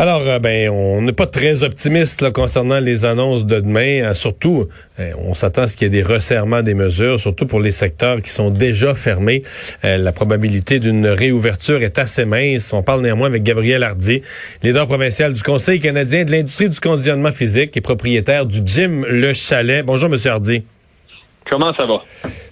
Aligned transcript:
Alors, 0.00 0.22
euh, 0.28 0.38
ben, 0.38 0.70
on 0.70 1.02
n'est 1.02 1.12
pas 1.12 1.26
très 1.26 1.64
optimiste 1.64 2.20
là, 2.22 2.30
concernant 2.30 2.78
les 2.78 3.04
annonces 3.04 3.44
de 3.44 3.58
demain. 3.58 4.04
Euh, 4.04 4.14
surtout, 4.14 4.68
euh, 5.00 5.10
on 5.18 5.34
s'attend 5.34 5.62
à 5.62 5.66
ce 5.66 5.74
qu'il 5.74 5.86
y 5.86 5.88
ait 5.88 6.02
des 6.02 6.08
resserrements 6.08 6.62
des 6.62 6.74
mesures, 6.74 7.18
surtout 7.18 7.46
pour 7.46 7.58
les 7.58 7.72
secteurs 7.72 8.22
qui 8.22 8.30
sont 8.30 8.50
déjà 8.50 8.94
fermés. 8.94 9.42
la 9.82 10.12
probabilité 10.12 10.78
d'une 10.78 11.08
réouverture 11.08 11.82
est 11.82 11.98
assez 11.98 12.24
mince. 12.24 12.72
On 12.72 12.84
parle 12.84 13.02
néanmoins 13.02 13.26
avec 13.26 13.42
Gabriel 13.42 13.82
Hardy, 13.82 14.22
leader 14.62 14.86
provincial 14.86 15.32
du 15.32 15.42
Conseil 15.42 15.80
canadien 15.80 16.24
de 16.24 16.30
l'industrie 16.30 16.68
du 16.68 16.78
conditionnement 16.78 17.32
physique 17.32 17.76
et 17.76 17.80
propriétaire 17.80 18.46
du 18.46 18.60
gym 18.64 19.04
Le 19.04 19.34
Chalet. 19.34 19.84
Bonjour, 19.84 20.08
Monsieur 20.08 20.30
Hardy. 20.30 20.62
Comment 21.50 21.74
ça 21.74 21.86
va? 21.86 22.02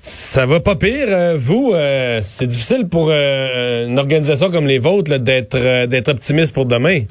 Ça 0.03 0.47
va 0.47 0.59
pas 0.59 0.75
pire. 0.75 1.37
vous, 1.37 1.77
c'est 2.23 2.49
difficile 2.49 2.89
pour 2.89 3.13
une 3.13 4.01
organisation 4.01 4.51
comme 4.51 4.67
les 4.67 4.81
vôtres 4.81 5.17
d'être 5.19 5.87
d'être 5.87 6.09
optimiste 6.09 6.53
pour 6.53 6.67
demain. 6.67 7.03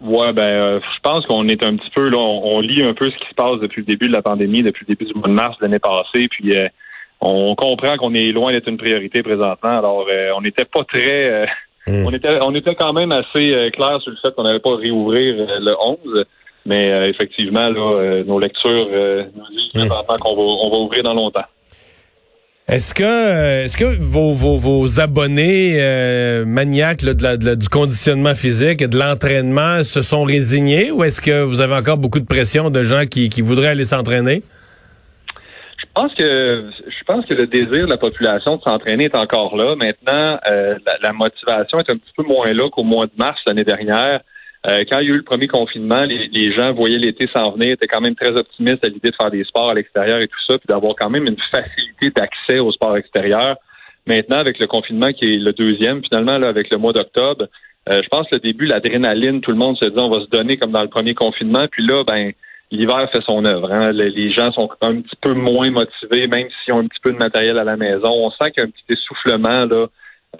Ouais, 0.00 0.32
ben, 0.32 0.42
euh, 0.42 0.80
je 0.80 1.00
pense 1.02 1.26
qu'on 1.26 1.48
est 1.48 1.62
un 1.64 1.76
petit 1.76 1.90
peu 1.90 2.08
là, 2.08 2.18
on, 2.18 2.60
lit 2.60 2.84
un 2.84 2.94
peu 2.94 3.10
ce 3.10 3.16
qui 3.16 3.28
se 3.28 3.34
passe 3.34 3.58
depuis 3.60 3.80
le 3.80 3.86
début 3.86 4.06
de 4.06 4.12
la 4.12 4.22
pandémie, 4.22 4.62
depuis 4.62 4.84
le 4.88 4.94
début 4.94 5.10
du 5.10 5.18
mois 5.18 5.28
de 5.28 5.34
mars 5.34 5.58
de 5.58 5.64
l'année 5.64 5.80
passée, 5.80 6.28
puis 6.28 6.56
euh, 6.56 6.68
on 7.20 7.54
comprend 7.56 7.96
qu'on 7.96 8.14
est 8.14 8.30
loin 8.30 8.52
d'être 8.52 8.68
une 8.68 8.76
priorité 8.76 9.24
présentement. 9.24 9.78
Alors, 9.78 10.06
euh, 10.08 10.30
on 10.36 10.40
n'était 10.40 10.64
pas 10.64 10.84
très, 10.84 11.48
hmm. 11.88 12.06
on 12.06 12.12
était, 12.12 12.38
on 12.42 12.54
était 12.54 12.76
quand 12.76 12.92
même 12.92 13.10
assez 13.10 13.70
clair 13.72 14.00
sur 14.00 14.12
le 14.12 14.18
fait 14.22 14.32
qu'on 14.36 14.44
n'allait 14.44 14.60
pas 14.60 14.76
réouvrir 14.76 15.34
le 15.36 15.74
11. 15.84 16.24
Mais 16.64 17.08
effectivement, 17.08 17.68
là, 17.68 18.22
nos 18.24 18.38
lectures 18.38 18.88
nous 19.34 19.46
disent 19.50 19.74
hmm. 19.74 19.88
qu'on 19.88 20.36
va, 20.36 20.62
on 20.62 20.70
va 20.70 20.76
ouvrir 20.76 21.02
dans 21.02 21.14
longtemps. 21.14 21.46
Est-ce 22.68 22.92
que 22.92 23.02
euh, 23.02 23.64
est-ce 23.64 23.78
que 23.78 23.98
vos, 23.98 24.34
vos, 24.34 24.58
vos 24.58 25.00
abonnés 25.00 25.80
euh, 25.80 26.44
maniaques 26.44 27.02
de 27.02 27.22
la, 27.22 27.56
du 27.56 27.68
conditionnement 27.70 28.34
physique 28.34 28.82
et 28.82 28.88
de 28.88 28.98
l'entraînement 28.98 29.82
se 29.84 30.02
sont 30.02 30.22
résignés 30.22 30.90
ou 30.90 31.02
est-ce 31.02 31.22
que 31.22 31.44
vous 31.44 31.62
avez 31.62 31.74
encore 31.74 31.96
beaucoup 31.96 32.20
de 32.20 32.26
pression 32.26 32.68
de 32.68 32.82
gens 32.82 33.06
qui, 33.06 33.30
qui 33.30 33.40
voudraient 33.40 33.68
aller 33.68 33.84
s'entraîner? 33.84 34.42
Je 35.78 35.86
pense 35.94 36.14
que 36.14 36.70
je 36.86 37.04
pense 37.06 37.24
que 37.24 37.32
le 37.32 37.46
désir 37.46 37.86
de 37.86 37.90
la 37.90 37.96
population 37.96 38.56
de 38.56 38.60
s'entraîner 38.60 39.04
est 39.04 39.16
encore 39.16 39.56
là. 39.56 39.74
Maintenant, 39.74 40.38
euh, 40.50 40.74
la, 40.84 40.98
la, 41.00 41.12
motivation 41.14 41.78
est 41.78 41.88
un 41.88 41.96
petit 41.96 42.12
peu 42.18 42.22
moins 42.22 42.52
là 42.52 42.68
qu'au 42.68 42.84
mois 42.84 43.06
de 43.06 43.12
mars 43.16 43.40
l'année 43.46 43.64
dernière. 43.64 44.20
Euh, 44.66 44.82
quand 44.90 44.98
il 44.98 45.08
y 45.08 45.12
a 45.12 45.14
eu 45.14 45.18
le 45.18 45.22
premier 45.22 45.46
confinement, 45.46 46.02
les, 46.04 46.52
gens 46.52 46.72
voyaient 46.72 46.98
l'été 46.98 47.28
s'en 47.34 47.52
venir, 47.52 47.72
étaient 47.72 47.86
quand 47.86 48.00
même 48.00 48.16
très 48.16 48.36
optimistes 48.36 48.84
à 48.84 48.88
l'idée 48.88 49.10
de 49.10 49.14
faire 49.14 49.30
des 49.30 49.44
sports 49.44 49.70
à 49.70 49.74
l'extérieur 49.74 50.18
et 50.20 50.26
tout 50.26 50.40
ça, 50.46 50.58
puis 50.58 50.66
d'avoir 50.68 50.94
quand 50.96 51.10
même 51.10 51.26
une 51.26 51.36
facilité 51.50 52.10
d'accès 52.10 52.58
aux 52.58 52.72
sports 52.72 52.96
extérieurs. 52.96 53.56
Maintenant, 54.06 54.38
avec 54.38 54.58
le 54.58 54.66
confinement 54.66 55.12
qui 55.12 55.26
est 55.26 55.38
le 55.38 55.52
deuxième, 55.52 56.02
finalement, 56.02 56.38
là, 56.38 56.48
avec 56.48 56.70
le 56.70 56.78
mois 56.78 56.92
d'octobre, 56.92 57.46
euh, 57.88 58.00
je 58.02 58.08
pense 58.08 58.28
que 58.28 58.34
le 58.34 58.40
début, 58.40 58.66
l'adrénaline, 58.66 59.40
tout 59.40 59.50
le 59.50 59.56
monde 59.56 59.76
se 59.76 59.86
dit 59.86 59.98
on 59.98 60.10
va 60.10 60.22
se 60.22 60.30
donner 60.30 60.56
comme 60.56 60.72
dans 60.72 60.82
le 60.82 60.88
premier 60.88 61.14
confinement, 61.14 61.66
puis 61.70 61.86
là, 61.86 62.04
ben 62.04 62.32
l'hiver 62.70 63.08
fait 63.10 63.22
son 63.22 63.44
œuvre. 63.44 63.72
Hein. 63.72 63.92
Les, 63.92 64.30
gens 64.32 64.52
sont 64.52 64.68
un 64.82 65.00
petit 65.00 65.16
peu 65.20 65.32
moins 65.32 65.70
motivés, 65.70 66.26
même 66.26 66.48
s'ils 66.64 66.74
ont 66.74 66.80
un 66.80 66.86
petit 66.86 67.00
peu 67.02 67.12
de 67.12 67.16
matériel 67.16 67.58
à 67.58 67.64
la 67.64 67.76
maison. 67.76 68.10
On 68.12 68.30
sent 68.30 68.50
qu'il 68.50 68.62
y 68.62 68.66
a 68.66 68.68
un 68.68 68.70
petit 68.70 68.84
essoufflement 68.90 69.64
là, 69.64 69.86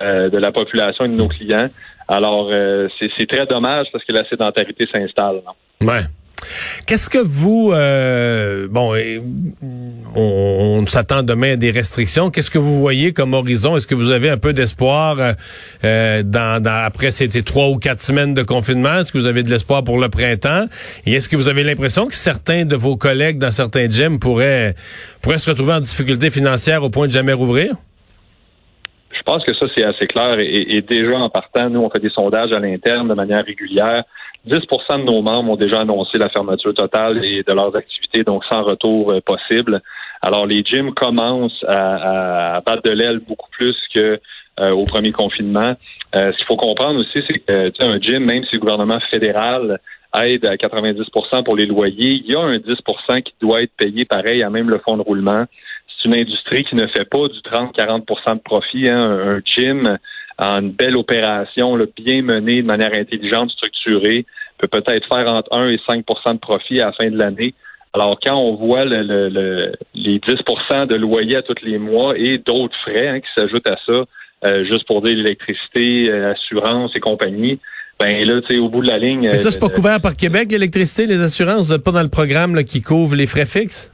euh, 0.01 0.31
de 0.31 0.39
la 0.39 0.53
population 0.53 1.05
et 1.05 1.09
de 1.09 1.15
nos 1.15 1.29
clients. 1.29 1.69
Alors, 2.09 2.49
euh, 2.51 2.89
c'est 2.99 3.27
très 3.27 3.47
dommage 3.47 3.87
parce 3.93 4.05
que 4.05 4.13
la 4.13 4.27
sédentarité 4.29 4.87
s'installe. 4.93 5.43
Ouais. 5.83 6.03
Qu'est-ce 6.87 7.11
que 7.11 7.19
vous, 7.19 7.73
euh, 7.75 8.69
bon, 8.71 8.95
on, 10.15 10.87
s'attend 10.87 11.23
demain 11.23 11.53
à 11.53 11.57
des 11.57 11.71
restrictions. 11.71 12.31
Qu'est-ce 12.31 12.51
que 12.51 12.59
vous 12.59 12.79
voyez 12.79 13.13
comme 13.13 13.35
horizon? 13.35 13.77
Est-ce 13.77 13.87
que 13.87 13.95
vous 13.95 14.11
avez 14.11 14.31
un 14.31 14.39
peu 14.39 14.53
d'espoir 14.53 15.35
euh, 15.85 16.23
dans, 16.23 16.63
après 16.65 17.11
ces 17.11 17.29
trois 17.43 17.69
ou 17.69 17.77
quatre 17.77 18.01
semaines 18.01 18.35
de 18.35 18.43
confinement? 18.43 19.01
Est-ce 19.01 19.13
que 19.13 19.19
vous 19.19 19.27
avez 19.27 19.43
de 19.43 19.51
l'espoir 19.51 19.85
pour 19.85 19.99
le 19.99 20.09
printemps? 20.09 20.67
Et 21.05 21.15
est-ce 21.15 21.29
que 21.29 21.37
vous 21.37 21.49
avez 21.49 21.65
l'impression 21.65 22.07
que 22.07 22.15
certains 22.15 22.65
de 22.65 22.77
vos 22.77 22.97
collègues 22.97 23.39
dans 23.39 23.51
certains 23.51 23.89
gyms 23.91 24.19
pourraient 24.19 24.75
pourraient 25.21 25.39
se 25.39 25.51
retrouver 25.51 25.75
en 25.75 25.81
difficulté 25.81 26.31
financière 26.31 26.83
au 26.85 26.89
point 26.89 27.07
de 27.07 27.13
jamais 27.13 27.33
rouvrir? 27.33 27.75
Je 29.19 29.23
pense 29.25 29.45
que 29.45 29.55
ça, 29.55 29.67
c'est 29.75 29.85
assez 29.85 30.07
clair. 30.07 30.37
Et, 30.41 30.81
déjà, 30.83 31.19
en 31.19 31.29
partant, 31.29 31.69
nous, 31.69 31.81
on 31.81 31.91
fait 31.91 32.01
des 32.01 32.11
sondages 32.11 32.53
à 32.53 32.59
l'interne 32.59 33.09
de 33.09 33.15
manière 33.15 33.45
régulière. 33.45 34.05
10% 34.47 35.01
de 35.01 35.03
nos 35.03 35.21
membres 35.23 35.53
ont 35.53 35.57
déjà 35.57 35.81
annoncé 35.81 36.19
la 36.19 36.29
fermeture 36.29 36.73
totale 36.73 37.25
et 37.25 37.43
de 37.43 37.53
leurs 37.53 37.75
activités, 37.75 38.23
donc 38.23 38.45
sans 38.45 38.63
retour 38.63 39.13
euh, 39.13 39.21
possible. 39.21 39.83
Alors, 40.23 40.47
les 40.47 40.63
gyms 40.65 40.95
commencent 40.95 41.65
à, 41.67 42.61
battre 42.65 42.83
de 42.83 42.91
l'aile 42.91 43.21
beaucoup 43.27 43.51
plus 43.51 43.77
que 43.93 44.21
euh, 44.61 44.71
au 44.71 44.85
premier 44.85 45.13
confinement. 45.13 45.75
Euh, 46.15 46.33
ce 46.33 46.37
qu'il 46.39 46.47
faut 46.47 46.57
comprendre 46.57 47.01
aussi, 47.01 47.25
c'est 47.27 47.39
que 47.41 47.85
un 47.85 48.01
gym, 48.01 48.25
même 48.25 48.45
si 48.45 48.55
le 48.55 48.61
gouvernement 48.61 48.99
fédéral 49.11 49.81
aide 50.23 50.47
à 50.47 50.57
90% 50.57 51.45
pour 51.45 51.57
les 51.57 51.67
loyers, 51.67 52.23
il 52.25 52.33
y 52.33 52.35
a 52.35 52.41
un 52.41 52.53
10% 52.53 53.23
qui 53.23 53.35
doit 53.41 53.63
être 53.63 53.73
payé 53.77 54.05
pareil 54.05 54.43
à 54.43 54.51
même 54.51 54.71
le 54.71 54.79
fonds 54.79 54.97
de 54.97 55.03
roulement 55.03 55.45
une 56.09 56.21
industrie 56.21 56.65
qui 56.65 56.75
ne 56.75 56.87
fait 56.87 57.05
pas 57.05 57.29
du 57.29 57.39
30-40% 57.41 58.35
de 58.35 58.41
profit. 58.41 58.89
Hein. 58.89 59.01
Un, 59.01 59.41
gym 59.45 59.99
en 60.39 60.61
une 60.61 60.71
belle 60.71 60.97
opération, 60.97 61.77
bien 61.97 62.23
menée 62.23 62.63
de 62.63 62.67
manière 62.67 62.95
intelligente, 62.95 63.51
structurée, 63.51 64.25
peut 64.59 64.69
peut-être 64.69 65.07
faire 65.09 65.31
entre 65.33 65.53
1 65.53 65.69
et 65.69 65.77
5% 65.77 66.35
de 66.35 66.39
profit 66.39 66.81
à 66.81 66.87
la 66.87 66.93
fin 66.93 67.11
de 67.11 67.17
l'année. 67.17 67.55
Alors, 67.95 68.19
quand 68.23 68.37
on 68.37 68.55
voit 68.55 68.85
le, 68.85 69.73
les 69.95 70.19
10% 70.19 70.87
de 70.87 70.95
loyer 70.95 71.37
à 71.37 71.43
tous 71.43 71.55
les 71.63 71.79
mois 71.79 72.17
et 72.17 72.39
d'autres 72.39 72.77
frais 72.83 73.09
hein, 73.09 73.21
qui 73.21 73.29
s'ajoutent 73.37 73.69
à 73.69 73.77
ça, 73.87 74.05
euh, 74.45 74.65
juste 74.65 74.87
pour 74.87 75.03
dire 75.03 75.17
l'électricité, 75.17 76.09
euh, 76.09 76.29
l'assurance 76.29 76.93
et 76.95 77.01
compagnie, 77.01 77.59
ben 77.99 78.25
là, 78.25 78.41
tu 78.43 78.55
sais, 78.55 78.61
au 78.61 78.69
bout 78.69 78.83
de 78.83 78.89
la 78.89 78.99
ligne. 78.99 79.29
Mais 79.31 79.37
ça, 79.37 79.51
c'est 79.51 79.59
pas 79.59 79.67
euh, 79.67 79.71
couvert 79.71 80.01
par 80.01 80.17
Québec, 80.17 80.53
l'électricité, 80.53 81.07
les 81.07 81.21
assurances? 81.21 81.67
Vous 81.67 81.73
n'êtes 81.73 81.83
pas 81.83 81.91
dans 81.91 82.03
le 82.03 82.09
programme 82.09 82.63
qui 82.63 82.83
couvre 82.83 83.17
les 83.17 83.27
frais 83.27 83.47
fixes? 83.47 83.91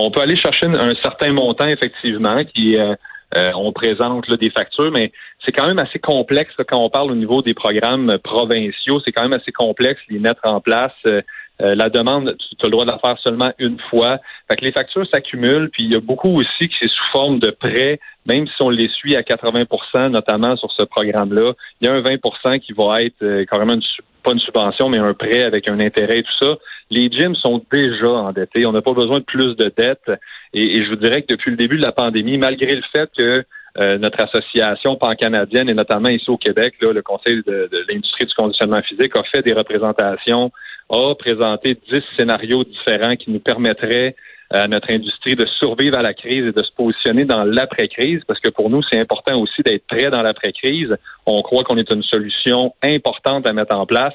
On 0.00 0.10
peut 0.10 0.20
aller 0.20 0.36
chercher 0.36 0.66
un 0.66 0.94
certain 1.02 1.32
montant, 1.32 1.66
effectivement, 1.66 2.36
qui 2.54 2.76
euh, 2.76 2.94
euh, 3.36 3.50
on 3.56 3.72
présente 3.72 4.30
des 4.30 4.50
factures, 4.50 4.92
mais 4.92 5.12
c'est 5.44 5.52
quand 5.52 5.66
même 5.66 5.78
assez 5.78 5.98
complexe 5.98 6.54
quand 6.68 6.78
on 6.78 6.88
parle 6.88 7.10
au 7.10 7.14
niveau 7.16 7.42
des 7.42 7.52
programmes 7.52 8.16
provinciaux. 8.22 9.00
C'est 9.04 9.12
quand 9.12 9.22
même 9.22 9.38
assez 9.38 9.52
complexe 9.52 10.00
les 10.08 10.20
mettre 10.20 10.42
en 10.44 10.60
place. 10.60 10.92
Euh, 11.06 11.20
la 11.60 11.88
demande, 11.88 12.36
tu 12.38 12.56
as 12.62 12.66
le 12.66 12.70
droit 12.70 12.84
de 12.84 12.90
la 12.90 12.98
faire 12.98 13.18
seulement 13.18 13.52
une 13.58 13.78
fois. 13.90 14.18
Fait 14.48 14.56
que 14.56 14.64
les 14.64 14.72
factures 14.72 15.06
s'accumulent, 15.12 15.70
puis 15.70 15.84
il 15.84 15.92
y 15.92 15.96
a 15.96 16.00
beaucoup 16.00 16.36
aussi 16.36 16.68
qui 16.68 16.76
c'est 16.80 16.88
sous 16.88 17.04
forme 17.12 17.40
de 17.40 17.50
prêts, 17.50 17.98
même 18.26 18.46
si 18.46 18.62
on 18.62 18.70
les 18.70 18.88
suit 18.88 19.16
à 19.16 19.22
80% 19.22 20.10
notamment 20.10 20.56
sur 20.56 20.70
ce 20.72 20.84
programme-là. 20.84 21.52
Il 21.80 21.88
y 21.88 21.90
a 21.90 21.94
un 21.94 22.00
20% 22.00 22.60
qui 22.60 22.72
va 22.72 23.02
être 23.02 23.44
carrément 23.50 23.74
une, 23.74 23.82
pas 24.22 24.32
une 24.32 24.40
subvention, 24.40 24.88
mais 24.88 24.98
un 24.98 25.14
prêt 25.14 25.42
avec 25.42 25.68
un 25.70 25.80
intérêt 25.80 26.18
et 26.18 26.22
tout 26.22 26.38
ça. 26.40 26.56
Les 26.90 27.10
gyms 27.10 27.34
sont 27.34 27.62
déjà 27.70 28.08
endettés. 28.08 28.66
On 28.66 28.72
n'a 28.72 28.82
pas 28.82 28.92
besoin 28.92 29.18
de 29.18 29.24
plus 29.24 29.56
de 29.56 29.72
dettes. 29.76 30.10
Et, 30.54 30.82
je 30.84 30.88
vous 30.88 30.96
dirais 30.96 31.22
que 31.22 31.34
depuis 31.34 31.50
le 31.50 31.56
début 31.56 31.76
de 31.76 31.82
la 31.82 31.92
pandémie, 31.92 32.38
malgré 32.38 32.74
le 32.74 32.82
fait 32.94 33.10
que 33.16 33.44
euh, 33.78 33.98
notre 33.98 34.20
association 34.22 34.96
pan-canadienne, 34.96 35.68
et 35.68 35.74
notamment 35.74 36.08
ici 36.08 36.30
au 36.30 36.36
Québec, 36.36 36.74
le 36.80 37.02
Conseil 37.02 37.42
de, 37.46 37.68
l'industrie 37.88 38.24
du 38.24 38.34
conditionnement 38.34 38.82
physique, 38.82 39.14
a 39.16 39.22
fait 39.24 39.42
des 39.42 39.52
représentations, 39.52 40.50
a 40.88 41.14
présenté 41.14 41.76
dix 41.90 42.02
scénarios 42.16 42.64
différents 42.64 43.16
qui 43.16 43.30
nous 43.30 43.40
permettraient 43.40 44.14
à 44.50 44.66
notre 44.66 44.90
industrie 44.90 45.36
de 45.36 45.44
survivre 45.58 45.98
à 45.98 46.02
la 46.02 46.14
crise 46.14 46.46
et 46.46 46.52
de 46.52 46.62
se 46.62 46.72
positionner 46.72 47.24
dans 47.24 47.44
l'après-crise, 47.44 48.22
parce 48.26 48.40
que 48.40 48.48
pour 48.48 48.70
nous, 48.70 48.80
c'est 48.90 48.98
important 48.98 49.38
aussi 49.38 49.62
d'être 49.62 49.86
prêt 49.86 50.10
dans 50.10 50.22
l'après-crise. 50.22 50.96
On 51.26 51.42
croit 51.42 51.64
qu'on 51.64 51.76
est 51.76 51.90
une 51.92 52.02
solution 52.02 52.74
importante 52.82 53.46
à 53.46 53.52
mettre 53.52 53.76
en 53.76 53.84
place 53.84 54.14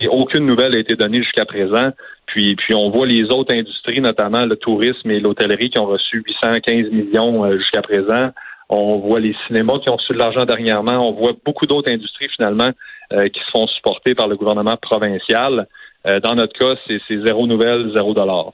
et 0.00 0.08
aucune 0.08 0.46
nouvelle 0.46 0.74
a 0.74 0.78
été 0.78 0.94
donnée 0.94 1.22
jusqu'à 1.22 1.44
présent. 1.44 1.90
Puis, 2.26 2.56
puis 2.56 2.74
on 2.74 2.90
voit 2.90 3.06
les 3.06 3.24
autres 3.24 3.54
industries, 3.54 4.00
notamment 4.00 4.44
le 4.44 4.56
tourisme 4.56 5.10
et 5.10 5.20
l'hôtellerie, 5.20 5.70
qui 5.70 5.78
ont 5.78 5.86
reçu 5.86 6.22
815 6.26 6.90
millions 6.90 7.44
euh, 7.44 7.58
jusqu'à 7.58 7.82
présent. 7.82 8.30
On 8.68 8.98
voit 8.98 9.20
les 9.20 9.34
cinémas 9.46 9.78
qui 9.78 9.90
ont 9.90 9.96
reçu 9.96 10.12
de 10.12 10.18
l'argent 10.18 10.44
dernièrement. 10.44 11.08
On 11.08 11.12
voit 11.12 11.34
beaucoup 11.44 11.66
d'autres 11.66 11.90
industries 11.90 12.28
finalement 12.34 12.70
euh, 13.12 13.28
qui 13.28 13.40
se 13.40 13.50
font 13.52 13.66
supporter 13.68 14.14
par 14.14 14.26
le 14.26 14.36
gouvernement 14.36 14.76
provincial. 14.76 15.68
Euh, 16.06 16.20
dans 16.20 16.34
notre 16.34 16.52
cas, 16.58 16.80
c'est 16.86 17.24
zéro 17.24 17.46
nouvelle, 17.46 17.90
zéro 17.92 18.14
dollar. 18.14 18.52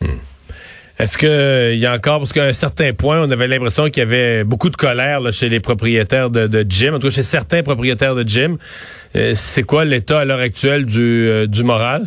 Hmm. 0.00 0.18
Est-ce 0.98 1.16
qu'il 1.16 1.78
y 1.78 1.86
a 1.86 1.94
encore, 1.94 2.18
parce 2.18 2.32
qu'à 2.32 2.44
un 2.44 2.52
certain 2.52 2.92
point, 2.92 3.20
on 3.26 3.30
avait 3.30 3.48
l'impression 3.48 3.86
qu'il 3.86 4.02
y 4.02 4.06
avait 4.06 4.44
beaucoup 4.44 4.68
de 4.68 4.76
colère 4.76 5.20
chez 5.32 5.48
les 5.48 5.58
propriétaires 5.58 6.30
de, 6.30 6.46
de, 6.46 6.64
gym, 6.68 6.94
en 6.94 6.98
tout 6.98 7.08
cas 7.08 7.14
chez 7.14 7.22
certains 7.22 7.62
propriétaires 7.62 8.14
de 8.14 8.22
gym. 8.22 8.58
Euh, 9.16 9.32
c'est 9.34 9.62
quoi 9.62 9.84
l'état 9.84 10.20
à 10.20 10.24
l'heure 10.24 10.40
actuelle 10.40 10.84
du, 10.84 11.28
euh, 11.28 11.46
du 11.46 11.64
moral? 11.64 12.02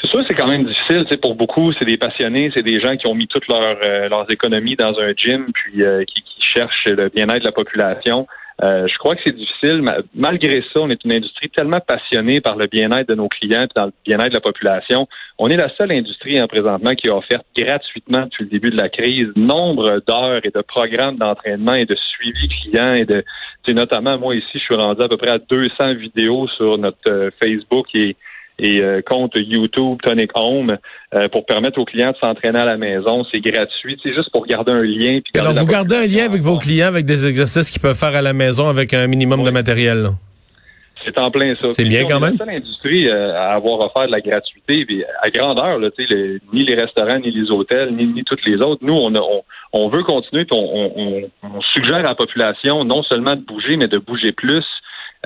C'est 0.00 0.08
sûr, 0.08 0.24
c'est 0.28 0.34
quand 0.34 0.48
même 0.48 0.64
difficile. 0.64 1.04
C'est 1.10 1.20
pour 1.20 1.34
beaucoup, 1.34 1.72
c'est 1.78 1.84
des 1.84 1.98
passionnés, 1.98 2.50
c'est 2.54 2.62
des 2.62 2.80
gens 2.80 2.96
qui 2.96 3.06
ont 3.06 3.14
mis 3.14 3.26
toutes 3.26 3.48
leur, 3.48 3.76
euh, 3.84 4.08
leurs 4.08 4.30
économies 4.30 4.76
dans 4.76 4.98
un 4.98 5.12
gym, 5.14 5.46
puis 5.52 5.82
qui, 6.06 6.22
qui, 6.22 6.46
cherche 6.54 6.84
le 6.86 7.08
bien-être 7.10 7.40
de 7.40 7.44
la 7.44 7.52
population. 7.52 8.26
Euh, 8.62 8.86
je 8.86 8.98
crois 8.98 9.16
que 9.16 9.22
c'est 9.24 9.34
difficile. 9.34 9.82
Malgré 10.14 10.62
ça, 10.62 10.80
on 10.80 10.90
est 10.90 11.02
une 11.04 11.12
industrie 11.12 11.48
tellement 11.48 11.80
passionnée 11.80 12.40
par 12.40 12.56
le 12.56 12.66
bien-être 12.66 13.08
de 13.08 13.14
nos 13.14 13.28
clients 13.28 13.62
et 13.62 13.68
dans 13.74 13.86
le 13.86 13.92
bien-être 14.04 14.30
de 14.30 14.34
la 14.34 14.40
population. 14.40 15.08
On 15.38 15.48
est 15.48 15.56
la 15.56 15.74
seule 15.76 15.92
industrie 15.92 16.38
en 16.38 16.44
hein, 16.44 16.46
présentement 16.46 16.94
qui 16.94 17.08
a 17.08 17.16
offert 17.16 17.40
gratuitement 17.56 18.24
depuis 18.24 18.44
le 18.44 18.50
début 18.50 18.70
de 18.70 18.76
la 18.76 18.90
crise 18.90 19.28
nombre 19.34 20.02
d'heures 20.06 20.44
et 20.44 20.50
de 20.50 20.60
programmes 20.60 21.16
d'entraînement 21.16 21.74
et 21.74 21.86
de 21.86 21.94
suivi 21.94 22.48
client 22.48 22.92
et 22.94 23.06
de, 23.06 23.24
notamment 23.68 24.18
moi 24.18 24.34
ici, 24.34 24.46
je 24.54 24.58
suis 24.58 24.74
rendu 24.74 25.02
à 25.02 25.08
peu 25.08 25.16
près 25.16 25.30
à 25.30 25.38
200 25.38 25.94
vidéos 25.94 26.46
sur 26.48 26.76
notre 26.76 26.98
euh, 27.08 27.30
Facebook 27.42 27.86
et 27.94 28.16
et 28.60 28.82
euh, 28.82 29.00
compte 29.02 29.32
YouTube 29.34 29.98
Tonic 30.02 30.30
Home 30.34 30.76
euh, 31.14 31.28
pour 31.28 31.46
permettre 31.46 31.78
aux 31.78 31.84
clients 31.84 32.10
de 32.10 32.16
s'entraîner 32.22 32.60
à 32.60 32.66
la 32.66 32.76
maison. 32.76 33.24
C'est 33.32 33.40
gratuit. 33.40 33.98
C'est 34.02 34.14
juste 34.14 34.30
pour 34.30 34.46
garder 34.46 34.72
un 34.72 34.82
lien. 34.82 35.20
Puis 35.24 35.40
Alors, 35.40 35.54
vous 35.54 35.66
gardez 35.66 35.96
un 35.96 36.06
lien 36.06 36.26
avec 36.26 36.42
vos 36.42 36.58
clients 36.58 36.88
avec 36.88 37.06
des 37.06 37.26
exercices 37.26 37.70
qu'ils 37.70 37.80
peuvent 37.80 37.98
faire 37.98 38.14
à 38.14 38.22
la 38.22 38.34
maison 38.34 38.68
avec 38.68 38.92
un 38.94 39.06
minimum 39.06 39.44
de 39.44 39.50
matériel. 39.50 40.10
C'est 41.04 41.18
en 41.18 41.30
plein 41.30 41.54
ça. 41.60 41.70
C'est 41.70 41.84
bien 41.84 42.04
quand 42.06 42.20
même. 42.20 42.36
C'est 42.36 42.44
l'industrie 42.44 43.08
euh, 43.08 43.34
à 43.34 43.54
avoir 43.54 43.78
offert 43.78 44.06
de 44.06 44.12
la 44.12 44.20
gratuité 44.20 44.84
puis 44.84 45.02
à 45.22 45.30
grandeur. 45.30 45.78
Là, 45.78 45.88
les, 45.96 46.38
ni 46.52 46.64
les 46.64 46.74
restaurants, 46.74 47.18
ni 47.18 47.30
les 47.30 47.50
hôtels, 47.50 47.94
ni, 47.94 48.06
ni 48.06 48.22
toutes 48.24 48.44
les 48.44 48.56
autres. 48.56 48.84
Nous, 48.84 48.92
on, 48.94 49.14
on, 49.14 49.42
on 49.72 49.88
veut 49.88 50.02
continuer. 50.02 50.46
On, 50.52 50.92
on, 50.96 51.22
on, 51.42 51.60
suggère 51.72 51.96
à 51.96 52.02
la 52.02 52.14
population 52.14 52.84
non 52.84 53.02
seulement 53.02 53.34
de 53.34 53.40
bouger, 53.40 53.76
mais 53.76 53.88
de 53.88 53.98
bouger 53.98 54.32
plus. 54.32 54.64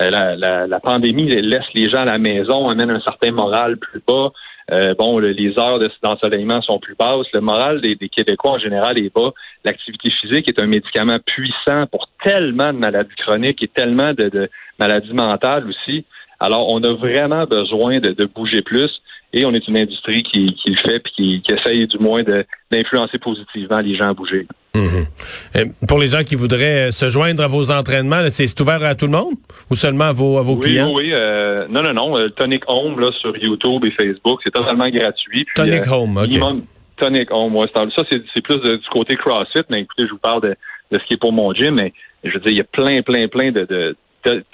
Euh, 0.00 0.10
la, 0.10 0.66
la, 0.66 0.80
pandémie 0.80 1.28
laisse 1.28 1.72
les 1.74 1.88
gens 1.88 2.00
à 2.00 2.04
la 2.04 2.18
maison, 2.18 2.68
amène 2.68 2.90
un 2.90 3.00
certain 3.00 3.30
moral 3.30 3.76
plus 3.76 4.02
bas. 4.06 4.32
Euh, 4.72 4.94
bon, 4.98 5.18
les 5.18 5.58
heures 5.58 5.78
d'ensoleillement 6.02 6.62
sont 6.62 6.78
plus 6.78 6.96
basses. 6.96 7.26
Le 7.32 7.40
moral 7.40 7.80
des, 7.80 7.96
Québécois 8.08 8.52
en 8.52 8.58
général 8.58 8.98
est 8.98 9.14
bas. 9.14 9.32
L'activité 9.64 10.10
physique 10.10 10.48
est 10.48 10.60
un 10.60 10.66
médicament 10.66 11.18
puissant 11.24 11.86
pour 11.86 12.08
tellement 12.22 12.72
de 12.72 12.78
maladies 12.78 13.14
chroniques 13.16 13.62
et 13.62 13.68
tellement 13.68 14.12
de, 14.14 14.48
maladies 14.78 15.12
mentales 15.12 15.68
aussi. 15.68 16.04
Alors, 16.40 16.72
on 16.74 16.82
a 16.82 16.92
vraiment 16.94 17.44
besoin 17.44 17.98
de, 17.98 18.10
de 18.12 18.24
bouger 18.24 18.62
plus 18.62 18.90
et 19.34 19.44
on 19.44 19.52
est 19.52 19.66
une 19.66 19.76
industrie 19.76 20.22
qui, 20.22 20.54
qui 20.54 20.70
le 20.70 20.76
fait 20.76 21.00
puis 21.00 21.12
qui, 21.16 21.42
qui 21.42 21.52
essaye 21.52 21.86
du 21.88 21.98
moins 21.98 22.22
d'influencer 22.70 23.18
positivement 23.18 23.80
les 23.80 23.96
gens 23.96 24.10
à 24.10 24.14
bouger. 24.14 24.46
Mhm. 24.74 25.72
pour 25.86 26.00
les 26.00 26.08
gens 26.08 26.24
qui 26.24 26.34
voudraient 26.34 26.88
euh, 26.88 26.90
se 26.90 27.08
joindre 27.08 27.44
à 27.44 27.46
vos 27.46 27.70
entraînements, 27.70 28.28
c'est 28.28 28.60
ouvert 28.60 28.82
à 28.82 28.96
tout 28.96 29.06
le 29.06 29.12
monde 29.12 29.34
ou 29.70 29.76
seulement 29.76 30.06
à 30.06 30.12
vos, 30.12 30.38
à 30.38 30.42
vos 30.42 30.56
clients? 30.56 30.88
Oui, 30.88 31.04
oui. 31.06 31.10
Euh, 31.12 31.66
non, 31.68 31.82
non, 31.82 31.94
non. 31.94 32.18
Euh, 32.18 32.28
Tonic 32.30 32.62
Home 32.68 32.98
là, 32.98 33.10
sur 33.20 33.36
YouTube 33.36 33.84
et 33.86 33.90
Facebook, 33.92 34.40
c'est 34.42 34.50
totalement 34.50 34.88
gratuit. 34.88 35.46
Tonic 35.54 35.86
Home, 35.90 36.16
OK. 36.16 36.62
Tonic 36.96 37.28
Home, 37.32 37.56
ouais, 37.56 37.66
ça, 37.74 37.84
c'est 38.08 38.40
plus 38.40 38.58
du 38.58 38.88
côté 38.92 39.16
CrossFit, 39.16 39.62
mais 39.68 39.80
écoutez, 39.80 40.06
je 40.06 40.12
vous 40.12 40.18
parle 40.18 40.42
de, 40.42 40.56
de 40.92 40.98
ce 40.98 41.04
qui 41.06 41.14
est 41.14 41.20
pour 41.20 41.32
mon 41.32 41.52
gym, 41.52 41.74
mais 41.74 41.92
je 42.22 42.32
veux 42.32 42.40
dire, 42.40 42.50
il 42.52 42.58
y 42.58 42.60
a 42.60 42.64
plein, 42.64 43.02
plein, 43.02 43.26
plein 43.26 43.50
de, 43.50 43.64
de 43.64 43.96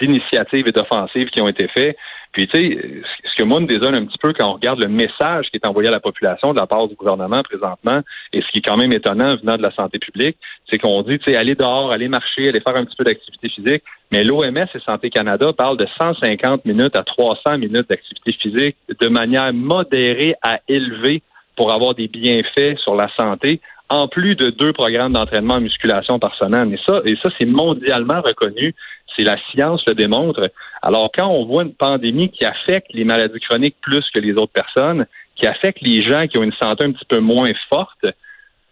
d'initiatives 0.00 0.67
et 0.67 0.73
d'offensives 0.73 1.29
qui 1.29 1.41
ont 1.41 1.49
été 1.49 1.69
faites. 1.69 1.97
Puis, 2.33 2.47
tu 2.49 2.59
sais, 2.59 2.79
ce 3.05 3.20
que 3.41 3.45
moi 3.47 3.59
me 3.59 3.67
désole 3.67 3.97
un 3.97 4.05
petit 4.05 4.19
peu 4.19 4.35
quand 4.35 4.51
on 4.51 4.55
regarde 4.55 4.81
le 4.81 4.89
message 4.89 5.47
qui 5.51 5.57
est 5.57 5.67
envoyé 5.67 5.89
à 5.89 5.93
la 5.93 6.01
population 6.01 6.53
de 6.53 6.59
la 6.59 6.67
part 6.67 6.89
du 6.89 6.95
gouvernement 6.95 7.41
présentement, 7.43 8.01
et 8.35 8.43
ce 8.43 8.47
qui 8.53 8.59
est 8.59 8.63
quand 8.63 8.77
même 8.77 8.93
étonnant 8.93 9.35
venant 9.37 9.57
de 9.57 9.63
la 9.63 9.73
santé 9.73 9.99
publique, 9.99 10.37
c'est 10.71 10.79
qu'on 10.79 11.01
dit, 11.03 11.19
tu 11.19 11.31
sais, 11.31 11.37
aller 11.39 11.55
dehors, 11.55 11.91
aller 11.91 12.09
marcher, 12.09 12.49
aller 12.49 12.61
faire 12.61 12.77
un 12.77 12.85
petit 12.85 12.97
peu 12.97 13.05
d'activité 13.05 13.49
physique, 13.49 13.83
mais 14.13 14.25
l'OMS 14.25 14.59
et 14.59 14.81
Santé 14.85 15.09
Canada 15.09 15.53
parlent 15.55 15.79
de 15.79 15.87
150 15.99 16.67
minutes 16.67 16.95
à 16.95 17.03
300 17.03 17.57
minutes 17.57 17.89
d'activité 17.89 18.33
physique 18.35 18.77
de 19.01 19.09
manière 19.09 19.55
modérée 19.55 20.35
à 20.43 20.61
élevée 20.69 21.23
pour 21.57 21.73
avoir 21.73 21.95
des 21.95 22.09
bienfaits 22.09 22.77
sur 22.83 22.95
la 22.95 23.09
santé 23.19 23.61
en 23.89 24.07
plus 24.07 24.37
de 24.37 24.51
deux 24.51 24.73
programmes 24.73 25.15
d'entraînement 25.15 25.55
en 25.55 25.61
musculation 25.61 26.19
par 26.19 26.35
semaine. 26.37 26.77
Ça, 26.87 27.01
et 27.05 27.17
ça, 27.23 27.31
c'est 27.39 27.47
mondialement 27.47 28.21
reconnu 28.21 28.75
c'est 29.21 29.25
la 29.25 29.37
science 29.51 29.83
le 29.87 29.95
démontre. 29.95 30.41
Alors, 30.83 31.11
quand 31.15 31.29
on 31.29 31.45
voit 31.45 31.65
une 31.65 31.75
pandémie 31.75 32.31
qui 32.31 32.45
affecte 32.45 32.93
les 32.93 33.05
maladies 33.05 33.41
chroniques 33.41 33.77
plus 33.83 34.05
que 34.15 34.21
les 34.21 34.33
autres 34.33 34.53
personnes, 34.53 35.07
qui 35.37 35.47
affecte 35.47 35.81
les 35.83 36.03
gens 36.03 36.27
qui 36.27 36.39
ont 36.39 36.43
une 36.43 36.55
santé 36.61 36.85
un 36.85 36.93
petit 36.93 37.05
peu 37.07 37.19
moins 37.19 37.51
forte, 37.69 38.07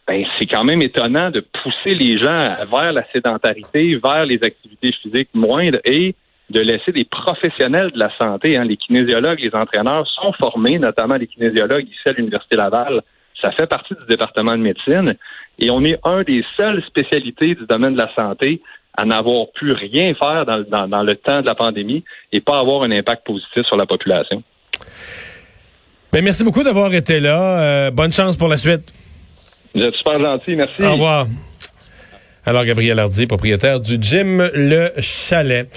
ben, 0.06 0.24
c'est 0.38 0.46
quand 0.46 0.64
même 0.64 0.80
étonnant 0.80 1.30
de 1.30 1.40
pousser 1.40 1.94
les 1.94 2.18
gens 2.18 2.56
vers 2.70 2.92
la 2.92 3.04
sédentarité, 3.12 3.98
vers 4.02 4.24
les 4.24 4.42
activités 4.42 4.92
physiques 5.02 5.28
moindres 5.34 5.80
et 5.84 6.14
de 6.48 6.60
laisser 6.60 6.92
des 6.92 7.04
professionnels 7.04 7.90
de 7.90 7.98
la 7.98 8.10
santé, 8.18 8.56
hein, 8.56 8.64
les 8.64 8.78
kinésiologues, 8.78 9.40
les 9.40 9.54
entraîneurs 9.54 10.06
sont 10.06 10.32
formés, 10.32 10.78
notamment 10.78 11.16
les 11.16 11.26
kinésiologues 11.26 11.86
ici 11.86 12.08
à 12.08 12.12
l'Université 12.12 12.56
Laval. 12.56 13.02
Ça 13.42 13.52
fait 13.52 13.66
partie 13.66 13.94
du 13.94 14.06
département 14.08 14.52
de 14.52 14.62
médecine 14.62 15.14
et 15.58 15.70
on 15.70 15.84
est 15.84 15.98
un 16.04 16.22
des 16.22 16.42
seules 16.58 16.82
spécialités 16.86 17.54
du 17.54 17.66
domaine 17.66 17.92
de 17.92 17.98
la 17.98 18.12
santé 18.14 18.62
à 18.98 19.04
n'avoir 19.04 19.46
pu 19.54 19.72
rien 19.72 20.12
faire 20.14 20.44
dans, 20.44 21.02
le 21.02 21.14
temps 21.14 21.40
de 21.40 21.46
la 21.46 21.54
pandémie 21.54 22.02
et 22.32 22.40
pas 22.40 22.58
avoir 22.58 22.82
un 22.82 22.90
impact 22.90 23.24
positif 23.24 23.64
sur 23.64 23.76
la 23.76 23.86
population. 23.86 24.42
Mais 26.12 26.20
merci 26.20 26.42
beaucoup 26.42 26.64
d'avoir 26.64 26.92
été 26.92 27.20
là. 27.20 27.60
Euh, 27.60 27.90
bonne 27.92 28.12
chance 28.12 28.36
pour 28.36 28.48
la 28.48 28.58
suite. 28.58 28.92
Vous 29.72 29.82
êtes 29.82 29.94
super 29.94 30.18
gentil. 30.18 30.56
Merci. 30.56 30.82
Au 30.82 30.92
revoir. 30.92 31.26
Alors, 32.44 32.64
Gabriel 32.64 32.98
Hardy, 32.98 33.26
propriétaire 33.26 33.78
du 33.78 33.98
gym 34.00 34.50
Le 34.52 34.90
Chalet. 34.98 35.68